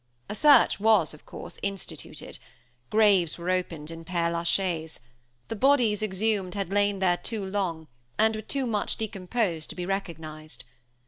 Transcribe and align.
A 0.29 0.33
search 0.33 0.79
was, 0.79 1.13
of 1.13 1.27
course, 1.27 1.59
instituted. 1.61 2.39
Graves 2.89 3.37
were 3.37 3.51
opened 3.51 3.91
in 3.91 4.03
Pere 4.03 4.31
la 4.31 4.41
Chaise. 4.41 4.99
The 5.47 5.55
bodies 5.55 6.01
exhumed 6.01 6.55
had 6.55 6.73
lain 6.73 6.97
there 6.97 7.17
too 7.17 7.45
long, 7.45 7.87
and 8.17 8.35
were 8.35 8.41
too 8.41 8.65
much 8.65 8.95
decomposed 8.95 9.69
to 9.69 9.75
be 9.75 9.85
recognized. 9.85 10.63